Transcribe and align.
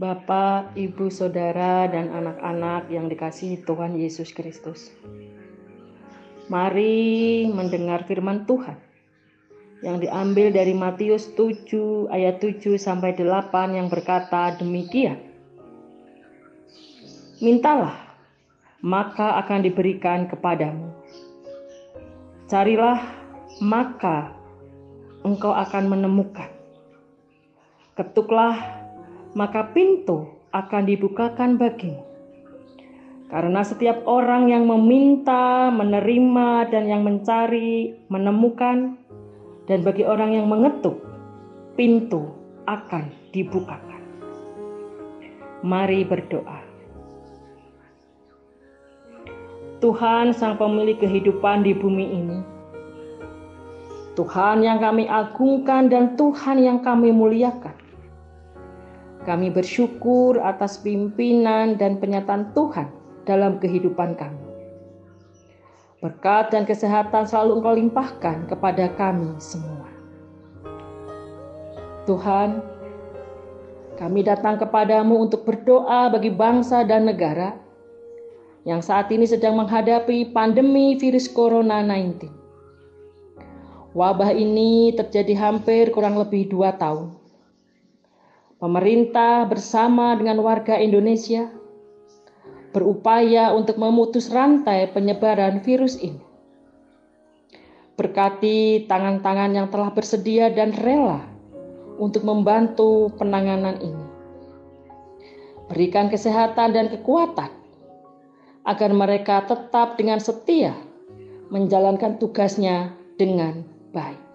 Bapak, 0.00 0.80
Ibu, 0.80 1.12
Saudara, 1.12 1.84
dan 1.84 2.08
anak-anak 2.08 2.88
yang 2.88 3.12
dikasihi 3.12 3.60
Tuhan 3.68 4.00
Yesus 4.00 4.32
Kristus. 4.32 4.88
Mari 6.48 7.44
mendengar 7.52 8.08
firman 8.08 8.48
Tuhan 8.48 8.80
yang 9.84 10.00
diambil 10.00 10.56
dari 10.56 10.72
Matius 10.72 11.28
7 11.36 12.08
ayat 12.08 12.40
7 12.40 12.80
sampai 12.80 13.12
8 13.12 13.76
yang 13.76 13.92
berkata 13.92 14.56
demikian. 14.56 15.20
Mintalah, 17.44 18.16
maka 18.80 19.36
akan 19.44 19.68
diberikan 19.68 20.24
kepadamu. 20.32 20.96
Carilah, 22.48 23.04
maka 23.60 24.32
engkau 25.28 25.52
akan 25.52 25.92
menemukan. 25.92 26.48
Ketuklah, 28.00 28.79
maka 29.34 29.70
pintu 29.70 30.26
akan 30.50 30.82
dibukakan 30.86 31.54
bagimu. 31.54 32.02
Karena 33.30 33.62
setiap 33.62 34.02
orang 34.10 34.50
yang 34.50 34.66
meminta, 34.66 35.70
menerima, 35.70 36.66
dan 36.66 36.90
yang 36.90 37.06
mencari, 37.06 37.94
menemukan, 38.10 38.98
dan 39.70 39.86
bagi 39.86 40.02
orang 40.02 40.34
yang 40.34 40.50
mengetuk, 40.50 40.98
pintu 41.78 42.34
akan 42.66 43.06
dibukakan. 43.30 44.02
Mari 45.62 46.02
berdoa. 46.02 46.58
Tuhan, 49.78 50.34
Sang 50.34 50.58
Pemilik 50.58 50.98
kehidupan 50.98 51.62
di 51.62 51.72
bumi 51.72 52.06
ini, 52.10 52.38
Tuhan 54.18 54.66
yang 54.66 54.82
kami 54.82 55.06
agungkan, 55.06 55.86
dan 55.86 56.18
Tuhan 56.18 56.58
yang 56.58 56.82
kami 56.82 57.14
muliakan 57.14 57.79
kami 59.28 59.52
bersyukur 59.52 60.40
atas 60.40 60.80
pimpinan 60.80 61.76
dan 61.76 62.00
penyataan 62.00 62.56
Tuhan 62.56 62.88
dalam 63.28 63.60
kehidupan 63.60 64.16
kami. 64.16 64.44
Berkat 66.00 66.56
dan 66.56 66.64
kesehatan 66.64 67.28
selalu 67.28 67.60
Engkau 67.60 67.74
limpahkan 67.76 68.48
kepada 68.48 68.88
kami 68.96 69.36
semua. 69.36 69.84
Tuhan, 72.08 72.64
kami 74.00 74.24
datang 74.24 74.56
kepadamu 74.56 75.28
untuk 75.28 75.44
berdoa 75.44 76.08
bagi 76.08 76.32
bangsa 76.32 76.88
dan 76.88 77.04
negara 77.04 77.52
yang 78.64 78.80
saat 78.80 79.12
ini 79.12 79.28
sedang 79.28 79.60
menghadapi 79.60 80.32
pandemi 80.32 80.96
virus 80.96 81.28
corona 81.28 81.84
19. 81.84 82.32
Wabah 83.92 84.32
ini 84.32 84.96
terjadi 84.96 85.36
hampir 85.36 85.92
kurang 85.92 86.16
lebih 86.16 86.48
dua 86.48 86.72
tahun 86.80 87.19
pemerintah 88.60 89.48
bersama 89.48 90.12
dengan 90.20 90.44
warga 90.44 90.76
Indonesia 90.76 91.48
berupaya 92.70 93.50
untuk 93.56 93.80
memutus 93.80 94.30
rantai 94.30 94.86
penyebaran 94.92 95.64
virus 95.64 95.98
ini. 95.98 96.22
Berkati 97.98 98.86
tangan-tangan 98.86 99.50
yang 99.56 99.66
telah 99.72 99.90
bersedia 99.90 100.52
dan 100.52 100.72
rela 100.76 101.24
untuk 101.98 102.22
membantu 102.24 103.12
penanganan 103.18 103.80
ini. 103.80 104.06
Berikan 105.68 106.08
kesehatan 106.08 106.72
dan 106.72 106.86
kekuatan 106.88 107.50
agar 108.64 108.90
mereka 108.92 109.44
tetap 109.44 109.96
dengan 109.96 110.20
setia 110.20 110.76
menjalankan 111.50 112.16
tugasnya 112.22 112.94
dengan 113.18 113.66
baik. 113.90 114.29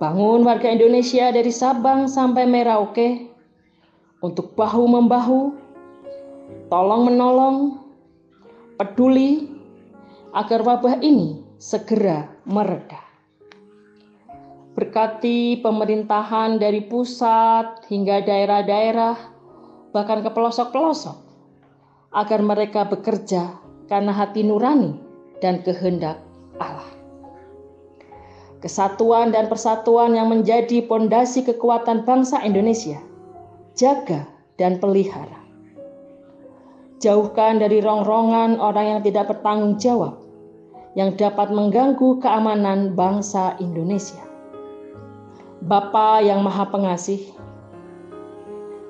Bangun 0.00 0.48
warga 0.48 0.72
Indonesia 0.72 1.28
dari 1.28 1.52
Sabang 1.52 2.08
sampai 2.08 2.48
Merauke 2.48 3.28
untuk 4.24 4.56
bahu-membahu, 4.56 5.52
tolong-menolong, 6.72 7.84
peduli 8.80 9.52
agar 10.32 10.64
wabah 10.64 11.04
ini 11.04 11.44
segera 11.60 12.32
mereda. 12.48 12.96
Berkati 14.72 15.60
pemerintahan 15.60 16.56
dari 16.56 16.80
pusat 16.88 17.84
hingga 17.92 18.24
daerah-daerah, 18.24 19.20
bahkan 19.92 20.24
ke 20.24 20.32
pelosok-pelosok, 20.32 21.18
agar 22.16 22.40
mereka 22.40 22.88
bekerja 22.88 23.52
karena 23.84 24.16
hati 24.16 24.48
nurani 24.48 24.96
dan 25.44 25.60
kehendak 25.60 26.16
Allah 26.56 26.99
kesatuan 28.60 29.32
dan 29.32 29.48
persatuan 29.48 30.12
yang 30.14 30.28
menjadi 30.28 30.84
pondasi 30.84 31.44
kekuatan 31.44 32.04
bangsa 32.04 32.40
Indonesia. 32.44 33.00
Jaga 33.74 34.28
dan 34.60 34.76
pelihara. 34.76 35.40
Jauhkan 37.00 37.56
dari 37.64 37.80
rongrongan 37.80 38.60
orang 38.60 38.96
yang 38.96 39.00
tidak 39.00 39.32
bertanggung 39.32 39.80
jawab 39.80 40.20
yang 40.92 41.16
dapat 41.16 41.48
mengganggu 41.48 42.20
keamanan 42.20 42.92
bangsa 42.92 43.56
Indonesia. 43.56 44.20
Bapa 45.64 46.20
yang 46.20 46.44
Maha 46.44 46.68
Pengasih, 46.68 47.40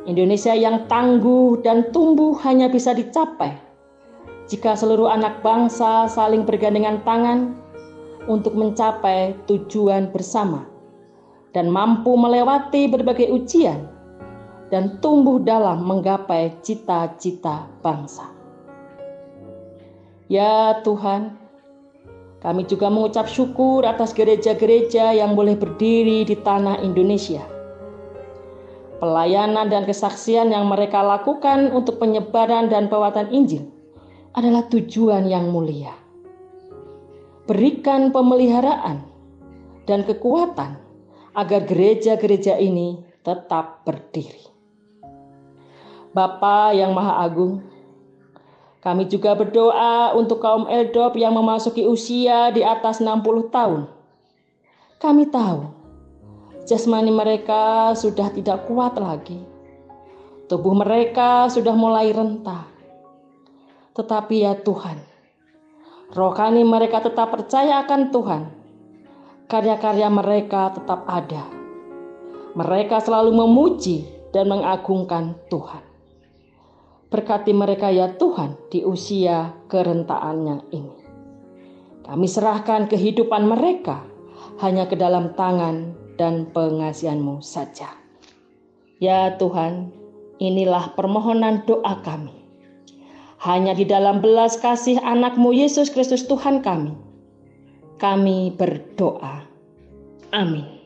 Indonesia 0.09 0.57
yang 0.57 0.89
tangguh 0.89 1.61
dan 1.63 1.93
tumbuh 1.93 2.35
hanya 2.43 2.73
bisa 2.73 2.97
dicapai 2.97 3.53
jika 4.51 4.75
seluruh 4.75 5.07
anak 5.07 5.45
bangsa 5.47 6.11
saling 6.11 6.43
bergandengan 6.43 6.99
tangan 7.07 7.55
untuk 8.31 8.55
mencapai 8.55 9.35
tujuan 9.51 10.15
bersama 10.15 10.71
dan 11.51 11.67
mampu 11.67 12.15
melewati 12.15 12.87
berbagai 12.87 13.27
ujian 13.27 13.91
dan 14.71 15.03
tumbuh 15.03 15.43
dalam 15.43 15.83
menggapai 15.83 16.55
cita-cita 16.63 17.67
bangsa. 17.83 18.31
Ya 20.31 20.79
Tuhan, 20.87 21.35
kami 22.39 22.71
juga 22.71 22.87
mengucap 22.87 23.27
syukur 23.27 23.83
atas 23.83 24.15
gereja-gereja 24.15 25.11
yang 25.11 25.35
boleh 25.35 25.59
berdiri 25.59 26.23
di 26.23 26.39
tanah 26.39 26.79
Indonesia. 26.87 27.43
Pelayanan 29.03 29.67
dan 29.67 29.91
kesaksian 29.91 30.55
yang 30.55 30.71
mereka 30.71 31.03
lakukan 31.03 31.75
untuk 31.75 31.99
penyebaran 31.99 32.71
dan 32.71 32.87
pewatan 32.87 33.27
Injil 33.35 33.67
adalah 34.39 34.71
tujuan 34.71 35.27
yang 35.27 35.51
mulia 35.51 36.00
berikan 37.51 38.15
pemeliharaan 38.15 39.03
dan 39.83 40.07
kekuatan 40.07 40.79
agar 41.35 41.67
gereja-gereja 41.67 42.55
ini 42.63 43.03
tetap 43.27 43.83
berdiri. 43.83 44.47
Bapa 46.15 46.71
yang 46.71 46.95
Maha 46.95 47.27
Agung, 47.27 47.67
kami 48.79 49.11
juga 49.11 49.35
berdoa 49.35 50.15
untuk 50.15 50.39
kaum 50.39 50.71
Eldop 50.71 51.19
yang 51.19 51.35
memasuki 51.35 51.83
usia 51.91 52.55
di 52.55 52.63
atas 52.63 53.03
60 53.03 53.51
tahun. 53.51 53.91
Kami 55.03 55.27
tahu 55.35 55.75
jasmani 56.71 57.11
mereka 57.11 57.99
sudah 57.99 58.31
tidak 58.31 58.71
kuat 58.71 58.95
lagi. 58.95 59.43
Tubuh 60.47 60.75
mereka 60.79 61.51
sudah 61.51 61.75
mulai 61.75 62.15
rentah. 62.15 62.71
Tetapi 63.95 64.47
ya 64.47 64.55
Tuhan, 64.55 65.10
Rohani 66.11 66.67
mereka 66.67 66.99
tetap 66.99 67.31
percaya 67.31 67.87
akan 67.87 68.11
Tuhan. 68.11 68.43
Karya-karya 69.47 70.11
mereka 70.11 70.75
tetap 70.75 71.07
ada. 71.07 71.47
Mereka 72.59 72.99
selalu 72.99 73.31
memuji 73.31 74.11
dan 74.35 74.51
mengagungkan 74.51 75.39
Tuhan. 75.47 75.87
Berkati 77.15 77.55
mereka 77.55 77.95
ya 77.95 78.11
Tuhan 78.19 78.59
di 78.75 78.83
usia 78.83 79.55
kerentaannya 79.71 80.57
ini. 80.75 80.99
Kami 82.03 82.27
serahkan 82.27 82.91
kehidupan 82.91 83.47
mereka 83.47 84.03
hanya 84.67 84.91
ke 84.91 84.99
dalam 84.99 85.39
tangan 85.39 85.95
dan 86.19 86.51
pengasihanmu 86.51 87.39
saja. 87.39 87.87
Ya 88.99 89.39
Tuhan, 89.39 89.95
inilah 90.43 90.91
permohonan 90.99 91.63
doa 91.71 92.03
kami 92.03 92.40
hanya 93.41 93.73
di 93.73 93.89
dalam 93.89 94.21
belas 94.21 94.61
kasih 94.61 95.01
anakmu 95.01 95.53
Yesus 95.53 95.89
Kristus 95.89 96.29
Tuhan 96.29 96.61
kami. 96.61 96.93
Kami 98.01 98.53
berdoa. 98.57 99.45
Amin. 100.33 100.80